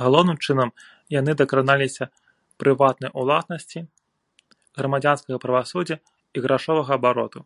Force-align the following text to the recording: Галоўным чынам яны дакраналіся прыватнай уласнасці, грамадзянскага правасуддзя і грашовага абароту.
Галоўным 0.00 0.38
чынам 0.46 0.70
яны 1.20 1.32
дакраналіся 1.40 2.04
прыватнай 2.62 3.10
уласнасці, 3.22 3.80
грамадзянскага 4.80 5.38
правасуддзя 5.44 5.96
і 6.40 6.44
грашовага 6.48 6.90
абароту. 7.02 7.40